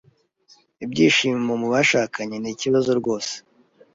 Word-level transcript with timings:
Ibyishimo 0.83 1.53
mu 1.61 1.67
bashakanye 1.73 2.37
ni 2.39 2.49
ikibazo 2.53 2.89
rwose. 2.99 3.33